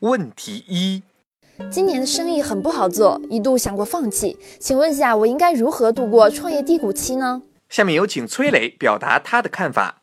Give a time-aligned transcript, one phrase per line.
[0.00, 1.02] 问题一：
[1.70, 7.40] 今年的生意很不好做，一度想过放弃，请问一下，我应该如何度过创业低谷期呢？
[7.70, 10.02] 下面有请崔磊表达他的看法。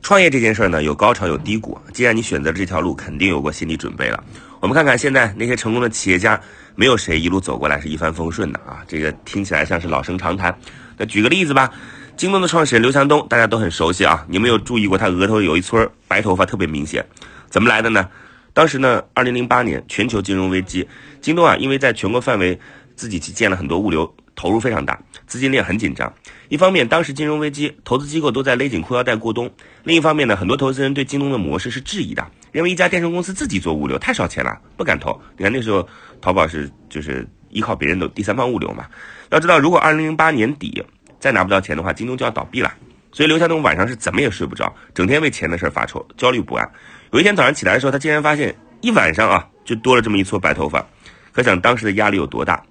[0.00, 1.76] 创业这件事儿呢，有高潮有低谷。
[1.92, 4.24] 既然你选择了这条路，肯定有过心理准备了。
[4.60, 6.40] 我们看看现在那些成功的企业家，
[6.74, 8.82] 没有谁一路走过来是一帆风顺的啊！
[8.88, 10.56] 这个听起来像是老生常谈。
[10.96, 11.70] 那举个例子吧，
[12.16, 14.24] 京东的创始人刘强东，大家都很熟悉啊。
[14.26, 17.04] 你有没有注意过他额头有一撮白头发特别明显？
[17.50, 18.08] 怎么来的呢？
[18.56, 20.88] 当时呢，二零零八年全球金融危机，
[21.20, 22.58] 京东啊，因为在全国范围
[22.94, 26.10] 自己去建了很多物流，投入非常大，资金链很紧张。
[26.48, 29.46] 一方面，当时金融危机，投资机构都在勒紧裤腰带过冬；
[29.84, 35.20] 另一方面呢，很多投资人对京东的模式是质疑的，认为一家电商公司自己做物流太烧钱了，不敢投。
[35.36, 35.86] 你看那时候，
[36.22, 38.86] 淘宝是就是依靠别人的第三方物流嘛。
[39.28, 40.82] 要知道，如果二零零八年底
[41.20, 42.72] 再拿不到钱的话，京东就要倒闭了。
[43.12, 46.70] 所以刘强东晚上是怎么也睡不着，整天为钱的事发愁，焦虑不安。
[47.12, 50.84] 有一天早上起来的时候，他竟然发现一晚上啊就多了这么一撮白头发，
[51.32, 52.62] 可想当时的压力有多大。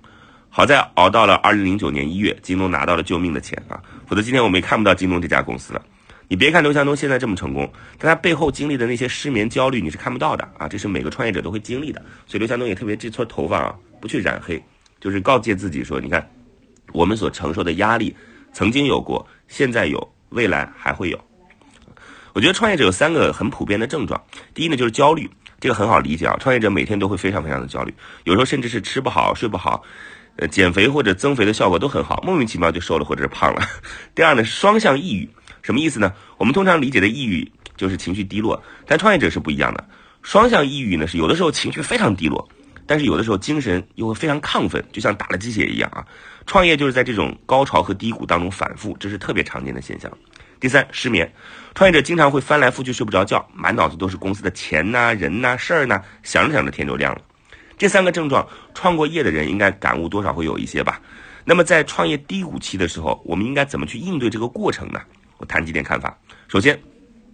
[0.50, 5.82] 好在熬到了二零零九年一月，京东拿到了救命的钱啊，否则今天我们也看不到京东这家公司了。
[6.28, 12.02] 你别看刘强东现在这么成功，但他背后经历的那些失眠、焦虑你是看不到的啊，这是每个创业者都会经历的。
[12.26, 14.64] 所以刘强东也特别这撮头发啊不去染黑，
[15.00, 16.26] 就是告诫自己说，你看
[16.94, 18.16] 我们所承受的压力
[18.54, 21.20] 曾经有过，现在有，未来还会有。
[22.34, 24.22] 我觉得创业者有三个很普遍的症状。
[24.54, 26.36] 第一呢，就是焦虑，这个很好理解啊。
[26.38, 27.94] 创业者每天都会非常非常的焦虑，
[28.26, 29.82] 有时候甚至是吃不好、睡不好，
[30.36, 33.62] 呃，减肥或者增肥的效果都很好，莫名其妙就瘦了或者是胖了。
[34.14, 35.30] 第二呢，双向抑郁，
[35.62, 36.12] 什么意思呢？
[36.38, 39.88] 我们通常理解的抑郁就是情绪低落，但创业者是不一样的。
[40.22, 42.50] 双向抑郁呢，是有的时候情绪非常低落，
[42.88, 46.06] 但是有的时候精神又会非常亢奋，就像打了鸡血一样啊。
[46.46, 50.12] 创业就是在这种高潮和低谷当中反复，这是特别常见的现象。
[50.60, 51.32] 第三，失眠，
[51.74, 57.22] 创业者经常会翻来覆去睡不着觉，满脑子都是公司的钱呐、人呐、事儿呐，想着想着天就亮了。
[57.78, 61.02] 这三个症状，创过业的人应该感悟多少会有一些吧。
[61.44, 65.02] 那么在创业低谷期的时候，我们应该怎么去应对这个过程呢？
[65.38, 66.18] 我谈几点看法。
[66.48, 66.80] 首先，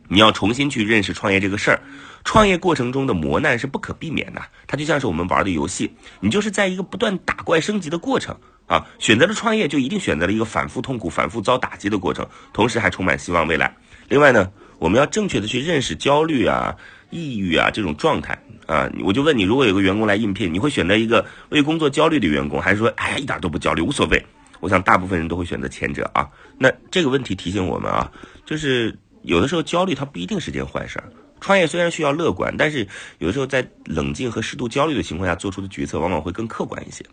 [0.07, 1.79] 你要重新去认识创业这个事儿。
[2.23, 8.37] 创业过程中的磨难是不可避免的，它就像是我们玩的游戏，你就是在一个不断打怪升级的过程
[8.67, 8.85] 啊。
[8.99, 13.75] 选择了创业，就一定选择了一个反复痛苦、反复遭打击的过程，同时还充满希望未来。
[14.07, 16.75] 另外呢，我们要正确的去认识焦虑啊、
[17.09, 18.89] 抑郁啊这种状态啊。
[19.03, 24.23] 我就问你，如果有个员工来应聘，你会选择一个为工作焦虑的员工，还是说，哎呀，一点都不焦虑，无所谓？
[24.59, 26.29] 我想大部分人都会选择前者啊。
[26.59, 28.11] 那这个问题提醒我们啊，
[28.45, 31.11] 就是有的时候焦虑它不一定是件坏事儿。
[31.41, 32.88] 创业虽然需要乐观，但是
[33.18, 37.03] 有的时候在冷静和适度焦虑的情况下做出的决策往往会更客观一些。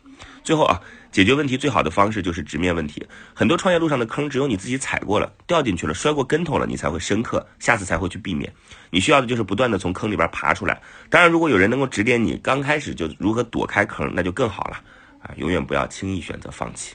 [0.44, 0.81] 最后啊，
[1.11, 3.05] 解决问题最好的方式就是直面问题。
[3.34, 8.53] 很多创业路上的坑，只有你自己踩过了、掉进去了、摔过跟头了，你才会深刻，下次才会去避免。
[8.91, 10.81] 你需要的就是不断的从坑里边爬出来。
[11.09, 14.81] 当然，如果有人能够指点你刚开始就如何躲开坑，那就更好了。
[15.21, 16.94] 啊，永远不要轻易选择放弃。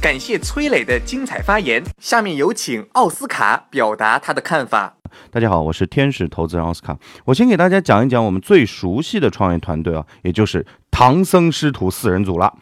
[0.00, 4.96] 感谢崔磊的精彩发言，下面有请奥斯卡表达他的看法。
[5.30, 6.96] 大家好，我是天使投资人奥斯卡。
[7.26, 12.56] 我先给大家讲一讲我们最熟悉的创业团队啊，也就是唐僧师徒四人组了。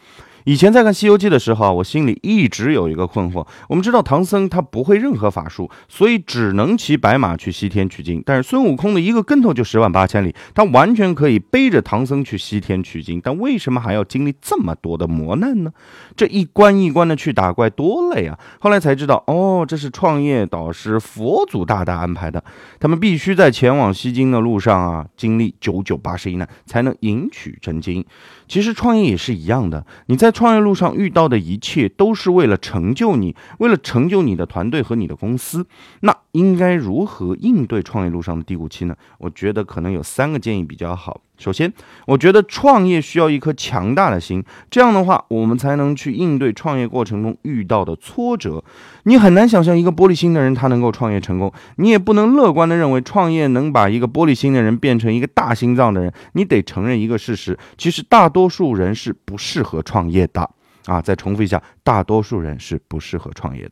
[0.45, 3.45] 以前在看《西游记》的时候，我心里一直有一个困惑。
[3.67, 8.23] 我们知道唐僧他不会任何法术，所以只能骑白马去西天取经。
[8.25, 13.19] 但是孙悟空的一个跟头就十万八千里，他完全可以背着唐僧去西天取经。
[13.21, 15.71] 但为什么还要经历这么多的磨难呢？
[16.15, 18.37] 这一关一关的去打怪多累啊！
[18.59, 22.43] 后来才知道，哦，这是创业导师佛祖大大安排的。
[22.79, 28.05] 他们必须在前往西经的路上啊，经历九九八十一难，才能迎取真经。
[28.49, 35.67] 其实创业也是一样的，你在创业路上遇到的一切，都是为了成就你，为了成就你的团队和你的公司。
[36.01, 38.95] 那应该如何应对创业路上的低谷期呢？
[39.19, 41.21] 我觉得可能有三个建议比较好。
[41.39, 41.71] 首先，
[42.05, 48.61] 我觉得创业需要一颗强大的心，这样的话，我们才能去应对创业过程中遇到的挫折。
[49.03, 56.13] 你很难想象一个玻璃心的人他能够创业成功，你也不能乐观的认为创业能把一个玻璃心的人变成一个大心脏的人。
[56.33, 60.47] 你得承认一个事实，其实大多数人是不适合创业的
[60.85, 61.01] 啊！
[61.01, 63.71] 再重复一下，大多数人是不适合创业的。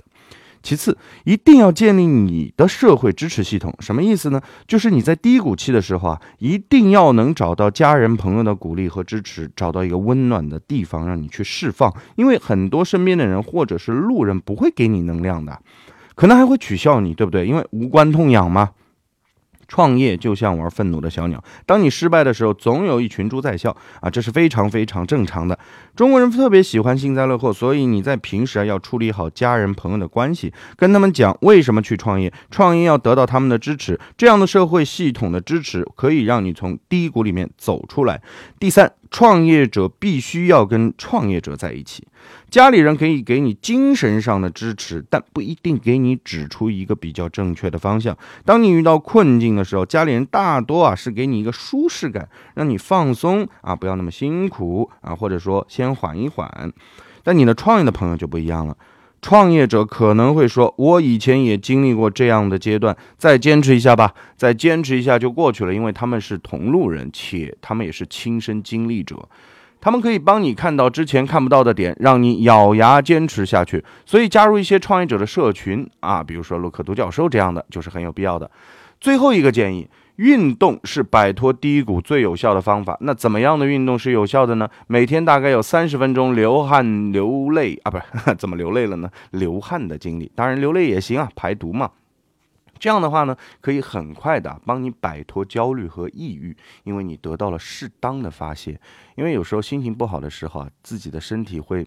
[0.62, 3.74] 其次，一定要建立你的社会支持系统。
[3.80, 4.42] 什么意思呢？
[4.68, 11.94] 就是你在低谷期的时候啊，一定要能找到家人朋友的鼓励和支持，找到一个温暖的地方让你去释放。
[12.16, 15.60] 因为很多身边的人或者是路人不会给你能量的，
[16.16, 17.46] 可能还会取笑你，对不对？
[17.46, 18.72] 因为无关痛痒嘛。
[19.68, 25.58] 创业就像玩愤怒的小鸟，当你失败的时候，总有一群猪在笑啊，这是非常非常正常的。
[25.96, 38.22] 中国人特别喜欢幸灾乐祸，所以你在平时啊要处理好家人朋友的关系，跟他们讲为什么去创业，创业要得到他们的支持，这样的社会系统的支持可以让你从低谷里面走出来。
[38.60, 38.94] 第三。
[39.10, 42.08] 创业者必须要跟创业者在一起，
[42.50, 48.18] 家里人可以给你精神上的支持，但不一定给你指出一个比较正确的方向。
[48.46, 56.74] 当你遇到困境的时候，家里人大多啊是给你一个舒适感，让你放松啊，不要那么辛苦啊，或者说先缓一缓。
[57.24, 58.78] 但你的创业的朋友就不一样了。
[59.22, 69.28] 创业者可能会说：“我以前也经历过这样的阶段，再坚持一下吧，再坚持一下就过去了。”因为他们是同路人，且他们也是亲身经历者，
[69.82, 73.84] 他们可以帮你看到之前看不到的点，让你咬牙坚持下去。
[74.06, 78.50] 所以，加入一些创业者的社群啊，比如说洛克独角兽这样的，就是很有必要的。
[79.02, 79.88] 最后一个建议。
[80.18, 82.98] 运动是摆脱低谷最有效的方法。
[83.02, 84.70] 那怎么样的运动是有效的呢？
[84.88, 88.04] 每天大概有三十分钟流汗流泪啊，不是
[88.38, 89.10] 怎么流泪了呢？
[89.32, 91.92] 流汗的经历，当然流泪也行啊，排毒嘛。
[92.80, 98.80] 这样的话呢，可以很快的帮你摆脱焦虑和抑郁，因为你得到了适当的发泄。
[99.16, 101.86] 因为有时候心情不好的时候啊，自己的身体会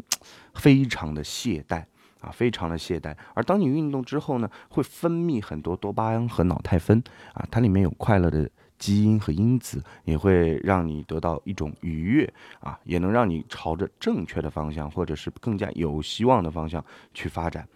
[0.54, 1.84] 非常的懈怠。
[2.20, 3.16] 啊，非常的懈怠。
[3.34, 7.02] 而当你运动之后呢，会分泌很多多巴胺和脑肽酚
[7.32, 17.66] 啊，它里面有快乐的基因和因子，也会让你得到一种愉悦啊，也能让你朝着正确的方向，或者是更加有希望的方向去发展。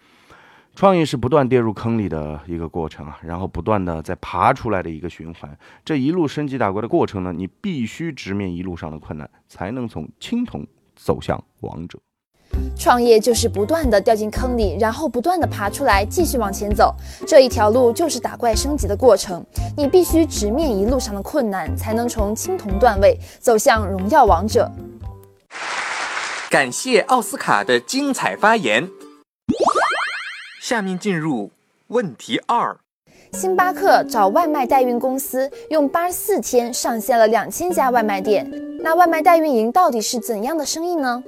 [0.73, 5.57] 创业是不断跌入坑里的一个过程啊，然后不断的在爬出来的一个循环。
[5.85, 11.97] 这一路升级打怪的过程呢，你必须直面一路上的困难，才能从青铜走向王者。
[12.77, 16.93] 创业就是不断的掉进坑里，然后不断的爬出来，继续往前走。
[17.27, 24.69] 这一条路就是打怪升级的过程，你必须直面一路上的困难，才能从青铜段位走向荣耀王者。
[26.49, 28.89] 感谢奥斯卡的精彩发言。
[30.61, 31.51] 下面进入
[31.87, 32.77] 问题二：
[33.33, 38.49] 星巴克找外卖代运公司，用八十四天上线了两千家外卖店。
[38.81, 41.23] 那外卖代运营到底是怎样的生意呢？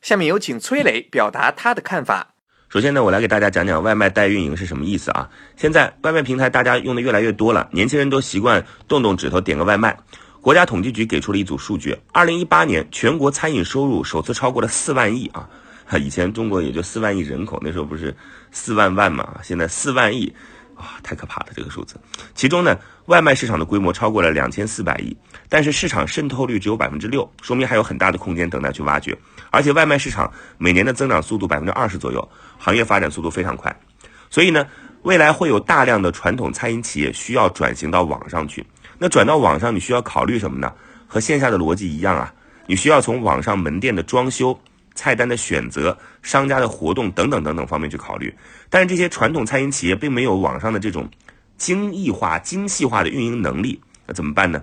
[0.00, 2.28] 下面有请崔磊表达他的看法。
[2.68, 5.28] 首先呢，我来给大家讲讲外卖代运营是什么意思啊？
[5.56, 9.98] 现在外卖平台大家用的越来越多了，年轻人都习惯动动指头点个外卖。
[10.40, 15.48] 国家统计局给出了一组数据：，二零一八年全国餐饮收入首次超过了四万亿啊！
[15.98, 18.16] 以前中国也就四万亿人口，那时候不是
[18.52, 19.40] 四万万嘛？
[19.42, 20.32] 现在四万亿。
[20.80, 21.96] 啊，太可怕了这个数字。
[22.34, 25.16] 其中呢，外卖市场的规模超过了两千四百亿，
[25.48, 29.16] 但是市场渗透率只有百分之六，说明还有很大的空间等待去挖掘。
[29.50, 33.74] 而且外卖市场每年的增长速度百分之二十左右，行业发展速度非常快。
[34.30, 34.66] 所以呢，
[35.02, 38.64] 未来会有大量的传统餐饮企业需要转型到网上去。
[38.98, 40.72] 那转到网上，你需要考虑什么呢？
[41.06, 42.32] 和线下的逻辑一样啊，
[42.66, 44.58] 你需要从网上门店的装修。
[45.00, 48.30] 菜单的选择、商家的活动等等等等方面去考虑，
[48.68, 51.08] 但是这些传统餐饮企业并没有网上的这种
[51.56, 54.62] 精益化、精细化的运营能力，那怎么办呢？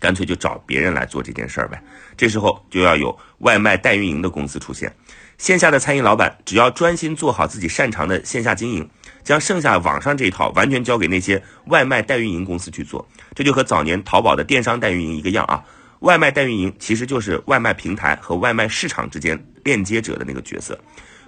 [0.00, 1.82] 干脆就找别人来做这件事儿呗。
[2.16, 4.90] 这时候就要有外卖代运营的公司出现，
[5.36, 8.88] 线下的餐饮老板只要专心做好自己擅长的线下经营，
[9.22, 15.62] 将剩下网上这一套完全交给那些外卖代运营公司去做，这就和早年淘宝的电商代运营一个样啊。
[16.00, 20.78] 外卖代运营其实就是外卖平台和外卖市场之间链接者的那个角色，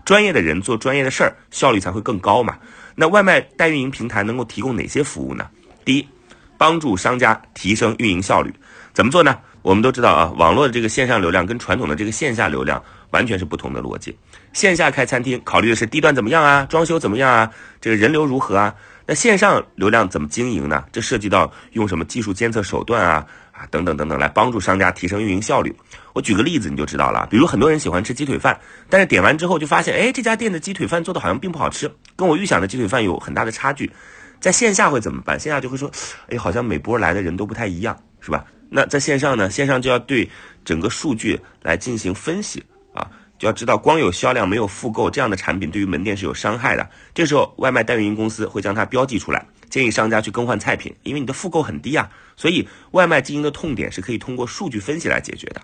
[0.04, 2.58] 专业的人做专业的事儿，效率才会更高嘛。
[2.94, 5.48] 那外卖代运营平台能够提供哪些服务呢？
[5.84, 6.08] 第一，
[6.56, 8.52] 帮助商家提升运营效率，
[8.92, 9.36] 怎么做呢？
[9.62, 14.16] 我们都知道啊，网络的这个线上流量跟传统的这个线下流量完全是不同的逻辑。
[14.52, 17.50] 线下开餐厅考虑的是地段怎么样啊，装修怎么样啊，
[17.80, 18.74] 这个人流如何啊？
[19.06, 20.84] 那线上流量怎么经营呢？
[20.92, 23.26] 这涉及到用什么技术监测手段啊
[23.60, 23.66] 啊？
[23.70, 25.74] 等等等等，来帮助商家提升运营效率。
[26.14, 27.26] 我举个例子，你就知道了。
[27.30, 33.92] 比如很多人喜欢吃鸡腿饭，但是点完之后就发现，哎，这家店的鸡腿饭做的好像并不好吃，跟我预想的鸡腿饭有很大的差距。
[34.40, 35.38] 在线下会怎么办？
[35.38, 35.90] 线下就会说，
[36.28, 38.44] 哎，好像每波来的人都不太一样，是吧？
[38.70, 40.30] 那在线上呢，线上就要对
[40.64, 42.62] 整个数据来进行分析
[42.94, 43.06] 啊，
[43.38, 46.88] 就要知道光有销量没有复购这样的产品对于门店是有伤害的。
[47.12, 52.10] 这时候外卖代运营公司会将它标记出来，建议商家去更换菜品，因为你的复购很低啊。
[52.36, 55.60] 所以外卖经营的痛点是可以通过数据分析来解决的。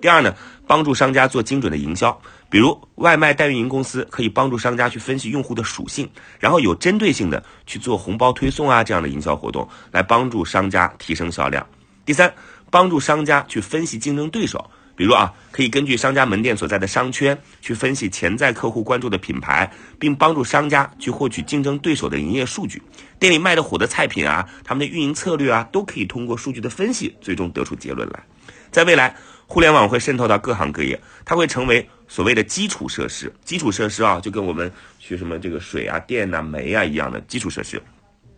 [0.00, 0.34] 第二呢，
[0.66, 11.66] 帮助商家做精准的营销，比如外卖代运营公司可以帮助商家去分析用户的属性，然后有针对性的去做红包推送啊这样的营销活动，来帮助商家提升销量。
[12.06, 12.32] 第三，
[12.70, 22.82] 帮助商家去分析竞争对手，比如啊，可以根据商家门店所在的商圈去分析潜在客户关注的品牌，并帮助商家去获取竞争对手的营业数据。
[23.18, 28.22] 店里卖的火的菜品啊，他们的运营策略啊，都可以通过数据的分析，最终得出结论来。
[28.70, 29.16] 在未来，
[29.46, 33.32] 互联网会渗透到各行各业，它会成为所谓的基础设施。
[33.42, 37.82] 基础设施啊，就跟我们学什么这个水啊、电呐、煤啊一样的基础设施。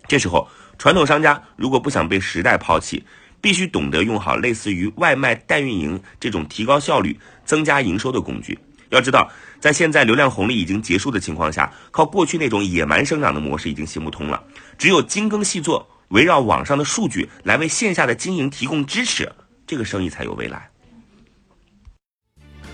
[0.06, 0.46] 这时候，
[0.78, 3.04] 传统商家如果不想被时代抛弃，
[3.42, 8.58] 必须懂得用好类似于外卖代运营这种提高效率、增加营收的工具。
[8.88, 14.42] 要知道，在现在流量红利已经结束的情况下，靠过去那种野蛮生长的模式已经行不通了。
[14.78, 19.30] 只有精耕细作，围绕网上的数据来为线下的经营提供支持，
[19.66, 20.71] 这个生意才有未来。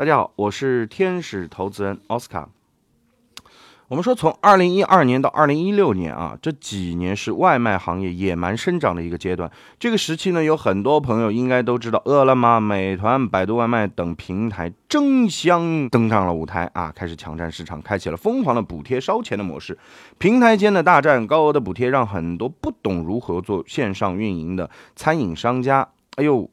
[0.00, 2.48] 大家好，我是天使投资人奥斯卡。
[3.88, 9.50] 我们说，从二零一二年到二零一六年啊，这几年是外卖行业野蛮生长的一个阶段。
[9.78, 19.78] 这个时期呢，有很多朋友应该都知道，饿了么、美团、百度外卖等平台争相登上了舞台啊，开始抢占市场，开启了疯狂的补贴烧钱的模式。
[20.16, 26.48] 平台间的大战，高额的补贴，让很多不懂如何做线上运营的餐饮商家，哎呦，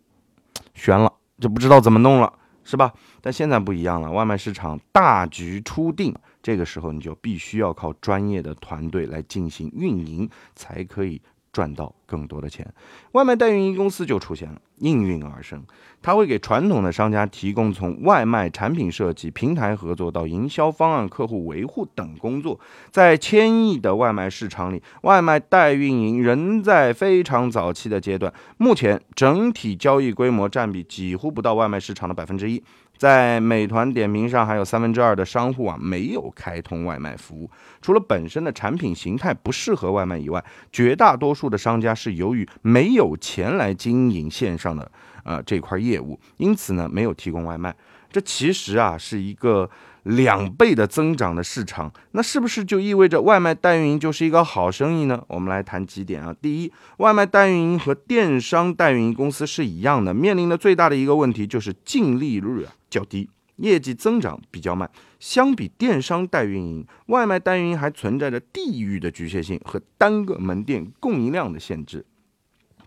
[0.74, 2.34] 悬了，就不知道怎么弄了。
[2.68, 2.94] 是吧？
[3.22, 11.22] 但现在不一样了，外卖市场大局初定，这个时候你就必须要靠专业的团队来进行运营，才可以
[11.58, 12.72] 赚到更多的钱。
[13.14, 15.66] 外卖代运营公司就出现了，应运而生。
[16.04, 22.60] 它会给传统的商家提供从外卖产品设计、平台合作到营销方案、客户维护等工作。
[22.92, 28.32] 在千亿的外卖市场里，外卖代运营仍在非常早期的阶段。
[28.58, 32.64] 目前整体交易规模占比几乎不到外卖市场的百分之一。
[32.98, 37.50] 在美团点评上，还有三分之二的商户啊没有开通外卖服务。
[37.82, 44.92] 除了本身的产品形态不适合外卖以外，绝大多数的商家是由于没有钱来经营线上的。
[45.24, 47.76] 呃，这块业务，因此呢，没有提供外卖。
[48.10, 49.70] 这其实啊，是一个
[50.08, 51.92] 两倍的增长的市场。
[52.12, 55.24] 那是不是就意味着外卖代运营就是一个好生意呢？
[55.28, 56.36] 我们来谈几点啊。
[56.42, 64.90] 第一，外卖代运营和电商代运营公司是一样的，面临的最大的一个问题就是净利率啊较低，业绩增长比较慢。
[65.20, 72.06] 相比电商代运营，外卖代运营还存在着地域的局限性和单个门店供应量的限制。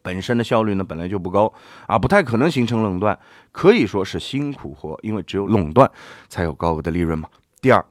[0.03, 1.53] 本身的效率呢本来就不高
[1.87, 3.19] 啊，不太可能形成垄断，
[3.53, 5.91] 可以说是辛苦活，因为只有垄断
[6.29, 7.29] 才有高额的利润嘛。
[7.61, 7.85] 第二。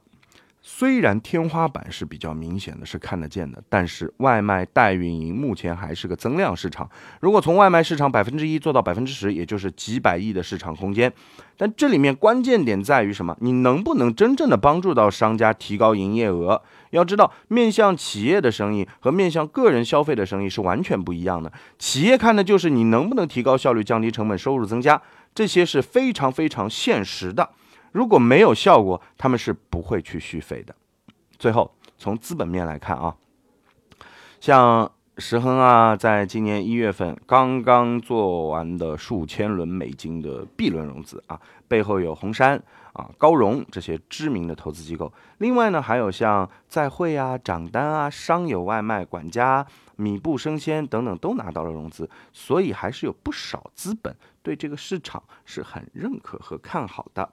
[0.62, 6.88] 虽然天花板是比较明显的，是看得见的，但是外卖代运营目前还是个增量市场。
[7.20, 11.10] 如果从外卖市场百分之一做到百分之十，也就是几百亿的市场空间。
[11.56, 13.34] 但这里面关键点在于什么？
[13.40, 16.62] 你能不能真正的帮助到商家提高营业额？
[16.90, 21.52] 要知道，面向企业的生意和面向个人消费的生意是完全不一样的。
[21.78, 25.00] 企业看的就是你能不能提高效率、降低成本、收入增加，
[25.34, 27.50] 这些是非常非常现实的。
[27.92, 30.74] 如果没有效果，他们是不会去续费的。
[31.38, 33.14] 最后，从资本面来看啊，
[34.40, 45.12] 像石亨啊，在今年一月份刚刚做完的数千轮美金的 B 轮融资啊，背后有红杉啊、高融这些知名的投资机构。
[45.38, 49.66] 另外呢，还有像在汇啊、掌单啊、商友外卖、管家、
[49.96, 57.32] 米布生鲜等等都拿到了融资，所以还是有不少资本对这个市场是很认可和看好的。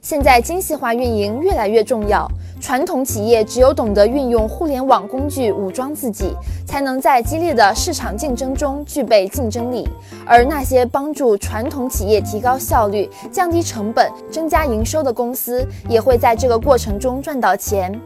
[0.00, 2.28] 现在精细化运营越来越重要，
[2.60, 6.34] 传统企业只有懂得运用互联网工具武装自己，
[6.66, 9.88] 才能在激烈的市场竞争中具备竞争力。
[10.26, 18.00] 而那些帮助传统企业提高效率、降低成本、增加营收的公司，也会在这个过程中赚到钱。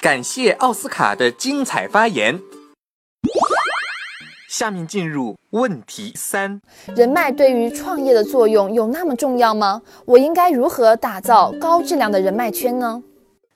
[0.00, 2.40] 感谢奥斯卡的精彩发言。
[4.52, 6.60] 下面进入问题三：
[6.94, 9.80] 人脉对于创业的作用有那么重要吗？
[10.04, 13.02] 我应该如何打造高质量的人脉圈呢？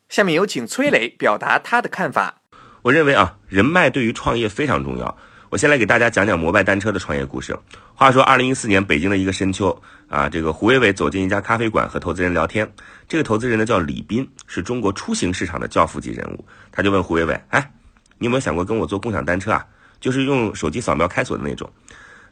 [0.08, 2.40] 下面有请崔磊表达他的看法。
[2.80, 5.14] 我认为啊，人脉对于创业非常重要。
[5.50, 7.54] 我先来给大家讲讲摩拜单车的创业故事。
[7.94, 12.66] 话说，二零一四年北京的一个深秋啊，这个胡伟伟走进一家咖啡馆和投资人聊天。
[13.06, 16.44] 这个投资人呢叫李斌，是中国出行市场的教父级人物。
[16.72, 17.70] 他就问胡伟伟：“哎，
[18.16, 19.66] 你有没有想过跟我做共享单车啊？”
[20.00, 21.70] 就是用手机扫描开锁的那种。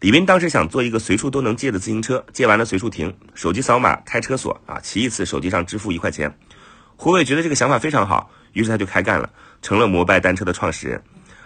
[0.01, 6.37] 李斌当时想做一个随处都能借的自行车，借完了随处停，手机扫码开车锁啊，骑一次手机上支付一块钱。
[6.97, 9.31] 胡伟觉得这个想法非常好，于是他就开干了，
[9.63, 11.03] 成了摩拜单车的创始人。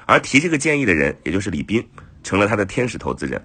[0.07, 1.87] 而提这个建议的人，也就是李斌，
[2.25, 3.41] 成了他的天使投资人。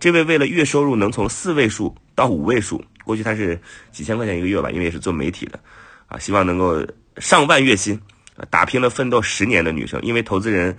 [0.00, 3.60] 这位为了月收入能从四位数到五位数，过去他是
[3.92, 5.60] 几千块钱一个月吧，因为是做媒体的，
[6.08, 6.84] 啊，希望能够
[7.18, 8.00] 上万月薪，
[8.50, 10.76] 打拼了奋斗十年的女生，因为投资人。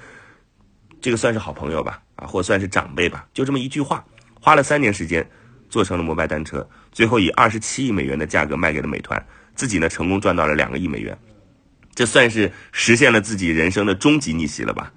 [1.02, 4.04] 这个算是好朋友吧，啊，或算是长辈吧，就这么一句话，
[4.40, 5.28] 花了三年时间，
[5.70, 9.26] 做成了摩拜单车，最后以二十七亿美元的价格卖给了美团，
[9.56, 11.18] 自己呢成功赚到了两个亿美元，
[11.96, 14.92] 这算是实现了自己人生的终极逆袭了吧？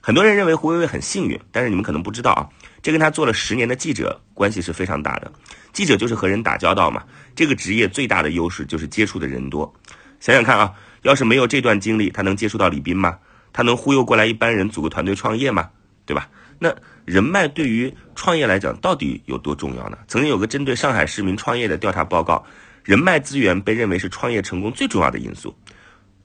[0.00, 2.48] 很多人认为胡伟伟很幸运，但是你们可能不知道啊，
[2.80, 5.30] 这跟他做了十年的记者关系是非常大的。
[5.72, 7.02] 记者就是和人打交道嘛，
[7.34, 9.74] 这个职业最大的优势就是接触的人多。
[10.20, 10.72] 想想看啊，
[11.02, 13.18] 要是没有这段经历，他能接触到李斌吗？
[13.52, 15.70] 他能忽悠过来一般人组个团队创业吗？
[16.06, 16.28] 对吧？
[16.58, 16.74] 那
[17.04, 19.98] 人脉对于创业来讲到底有多重要呢？
[20.08, 22.44] 曾经有个针对上海市民创业的调查报告，
[22.82, 25.56] 人脉资源被认为是创业成功最重要的因素。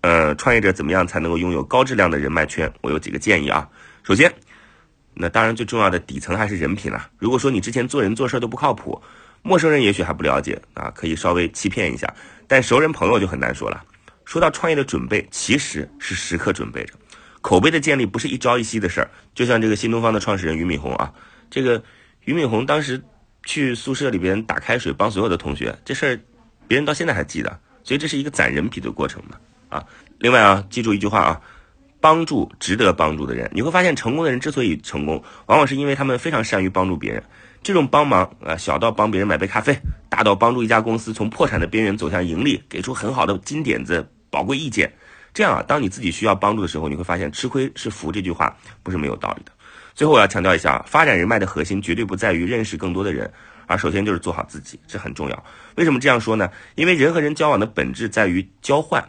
[0.01, 2.73] 呃，创业者怎么样才能够拥有高质量的人脉圈？
[2.81, 3.69] 我有几个建议啊。
[4.03, 4.33] 首先，
[5.13, 7.09] 那当然最重要的底层还是人品了。
[7.19, 9.01] 如果说你之前做人做事都不靠谱，
[9.43, 12.13] 陌生人也许还不了解啊，可以稍微欺骗一下，
[12.47, 13.83] 但熟人朋友就很难说了。
[14.25, 16.93] 说到创业的准备，其实是时刻准备着。
[17.43, 21.13] 口碑的建立不是一朝一夕的事儿，就像这个新东方的创始人俞敏洪啊，
[21.51, 21.83] 这个
[22.23, 23.03] 俞敏洪当时
[23.45, 26.19] 去宿舍里边打开水帮所有的同学，这事儿
[26.69, 29.85] 别人到现在还记得，所以这是一个攒人品的过程嘛啊。
[30.19, 31.41] 另外啊，记住一句话啊，
[31.99, 37.21] 帮助值得帮助的人，你会发现成功的人之所以成功，往往是因为他们非常善于帮助别人。
[37.61, 39.77] 这种帮忙啊，小到帮别人买杯咖啡，
[40.07, 44.89] 大到帮助一家公司从破产的边缘走向盈利，给出很好的金点子、宝贵意见。
[45.33, 49.51] 这样啊，当你自己需要帮助的时候，你会发现“吃亏是福”这句话不是没有道理的。
[49.95, 53.31] 最后我要强调一下啊，发展人脉的核心绝对不在于认识更多的人，
[53.65, 55.43] 而首先就是做好自己，这很重要。
[55.75, 56.49] 为什么这样说呢？
[56.75, 59.03] 因为人和人交往的本质在于交换，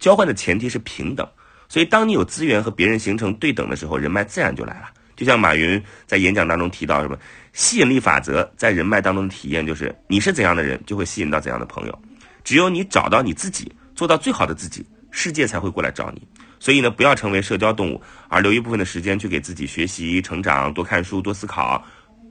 [0.00, 1.26] 交换的前提是平等。
[1.68, 4.88] 所以当你有资源和别人形成对等的时候，人脉自然就来了。
[5.14, 7.18] 就像马云在演讲当中提到什么
[7.52, 11.98] 吸引力法则，在人脉当中的体验就是你是怎样的人，就会吸引到怎样的朋友。
[12.42, 14.84] 只有你找到你自己，做到最好的自己。
[15.10, 16.22] 世界才会过来找你，
[16.60, 21.82] 所以呢，不要成为社交动物，而留一部分的时间去给自己学习、成长，多看书、多思考，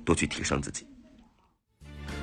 [0.06, 0.86] 多去提升自己。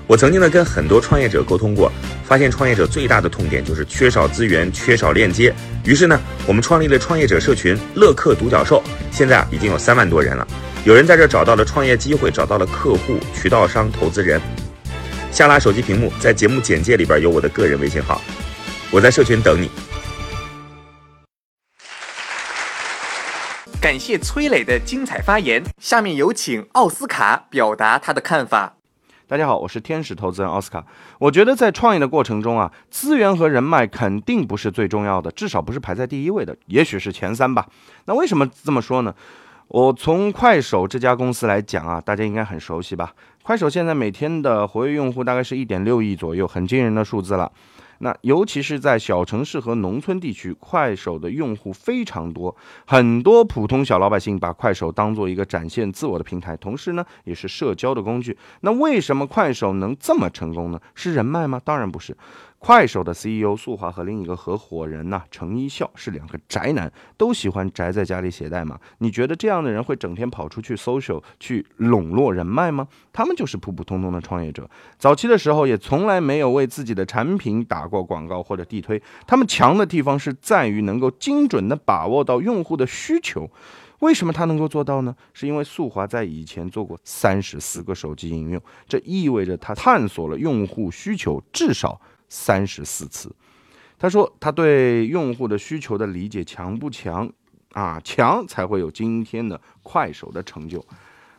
[0.07, 1.91] 我曾经呢跟很多创业者沟通过，
[2.25, 5.55] 发现创业者最大的痛点就是缺少资源、缺少链接。
[5.85, 10.47] 于是呢，我们创立了创业者社群“乐客独角兽”，现在啊已经有三万多人了。
[10.85, 14.39] 有人在这找到了创业机会，找到了客户、渠道商、投资人。
[15.33, 18.21] 下拉手机屏幕，在节目简介里边有我的个人微信号，
[18.91, 19.71] 我在社群等你。
[23.85, 25.63] 感谢崔磊的精彩发言。
[25.77, 28.77] 下面有请奥斯卡表达他的看法。
[29.29, 30.87] 大家好，我是天使投资人奥斯卡。
[31.19, 37.67] 我觉得在创业的过程中啊，资源和人脉肯定不是最重要的，至少不是排在第一位的，也许是前三吧。
[38.07, 39.15] 那为什么这么说呢？
[39.69, 43.13] 我从快手这家公司来讲啊，大家应该很熟悉吧？
[43.45, 47.53] 快手现在每天的活跃用户大概是一点六亿左右，很惊人的数字了。
[47.99, 58.35] 那尤其是在小城市和农村地区，快手的用户非常多，很多普通小老百姓把快手当做一个展现自我的平台，同时呢，也是社交的工具。
[58.63, 60.81] 那为什么快手能这么成功呢？
[60.95, 61.61] 是人脉吗？
[61.63, 62.17] 当然不是。
[62.65, 68.81] 快手的 CEO 素华和另一个合伙人呐，程一笑是两个宅男，都喜欢宅在家里写代码。
[69.01, 72.89] 你觉得这样的人会整天跑出去 social 去笼络人脉吗？
[73.13, 79.03] 他们就是普普通通的创业者，早期的时候也从来没有为自己的产品打过广告或者地推。
[79.27, 83.47] 他们强的地方是在于能够精准的把握到用户的需求。
[83.99, 85.15] 为什么他能够做到呢？
[85.35, 92.01] 是因为素华在以前做过三十四个手机应用，这意味着他探索了用户需求至少。
[92.35, 93.33] 三十四次，
[93.97, 97.31] 他说他对用户的需求的理解强不强
[97.75, 98.01] 啊？
[98.03, 100.85] 强才会有今天的快手的成就。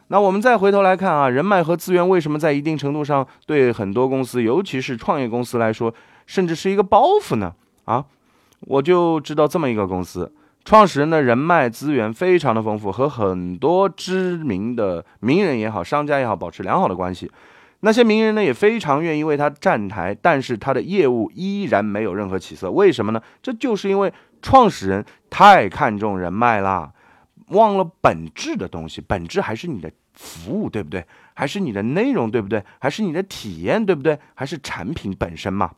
[0.07, 5.93] 那我们再回头来看啊，人脉和资源为什么在一定程度上对很多公司，尤其是创业公司来说，
[6.25, 7.53] 甚至是一个包袱呢？
[7.83, 8.05] 啊，
[8.61, 10.31] 我就知道这么一个公司，
[10.63, 17.29] 创始人的人脉资源非常的丰富，和很多知名的名人也好、商家也好保持良好的关系。
[17.85, 22.71] 那些名人呢也非常愿意为他站台，但是他的业务依然没有任何起色。
[22.71, 23.21] 为什么呢？
[23.43, 26.91] 这就是因为创始人太看重人脉啦，
[27.49, 28.99] 忘了本质的东西。
[29.07, 31.05] 本质还是你的服务，对不对？
[31.35, 32.63] 还是你的内容，对不对？
[32.79, 34.17] 还是你的体验，对不对？
[34.33, 35.69] 还是产品本身嘛？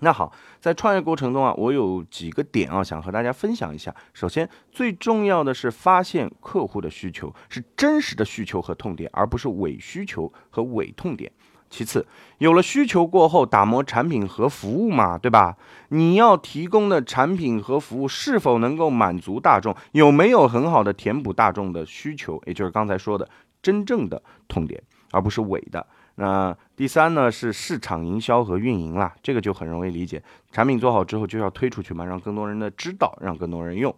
[0.00, 3.94] 那好，在创业过程中啊，我有几个点啊，想和大家分享一下。
[4.12, 11.30] 首先，最重要的是发现客户的需求是真实的需求和痛点，而不是伪需求和伪痛点。
[11.68, 12.04] 其次，
[12.38, 15.56] 有了需求过后，打磨产品和服务嘛，对吧？
[15.90, 19.72] 你要提供的产品和服务是否能够满足大众？
[19.92, 22.42] 有没有很好的填补大众的需求？
[22.46, 23.28] 也就是刚才说的
[23.62, 24.82] 真正的痛点，
[25.12, 25.86] 而不是伪的。
[26.20, 30.22] 那第三呢是市场营销和运营啦，这个就很容易理解。
[30.52, 33.94] 产品做好之后就要推出去嘛，让更多人的知道，让更多人用。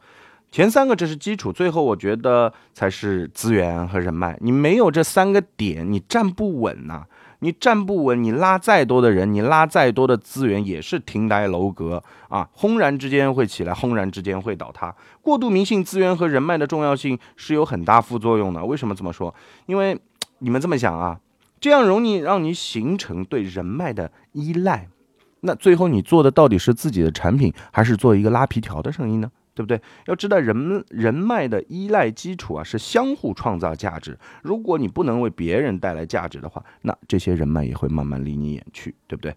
[0.53, 4.39] 前三个这是基础，最后我觉得才是资源和人脉。
[4.41, 7.05] 你没有这三个点，你站不稳呐。
[7.41, 14.95] 你站不稳，你拉再多的人，你拉再多的资源，也是亭台楼阁啊，轰然之间会起来，轰然之间会倒塌。
[15.23, 18.65] 过度迷信资源和人脉的重要性是有很大副作用的。
[18.65, 19.35] 为什么这么说？
[19.67, 19.99] 因为
[20.39, 21.19] 你们这么想啊。
[21.63, 24.89] 这样容易让你形成对人脉的依赖，
[25.43, 29.31] 那最后你做的到底是自己的产品，还是做一个拉皮条的生意呢？
[29.55, 29.81] 对不对？
[30.07, 34.19] 要知道人人脉的依赖基础啊是相互创造价值。
[34.43, 39.33] 如果你不能为别人带来价值的话，那这些人脉也会慢慢离你远去，对不对？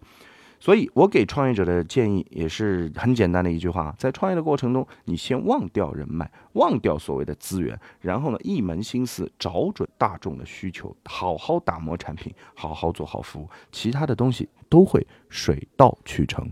[0.58, 16.50] 所以，我给创业者的建议也是很简单的一句话：在创业的过程中，你先忘掉人脉，忘掉所谓的资源，然后呢，一门心思找准大众的需求，好好打磨产品，好好做好服务，其他的东西都会水到渠成。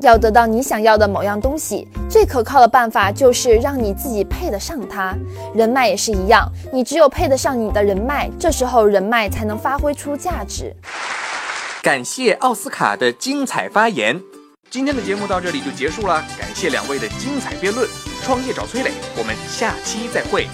[0.00, 5.14] 要得到你想要的某样东西，最可靠的办法就是让你自己配得上它。
[5.54, 10.74] 人脉也是一样，你只有配得上你的人脉，这时候人脉才能发挥出价值。
[11.82, 14.20] 感谢奥斯卡的精彩发言，
[14.68, 16.20] 今天的节目到这里就结束了。
[16.38, 17.88] 感谢两位的精彩辩论，
[18.22, 20.46] 创业找崔磊，我们下期再会。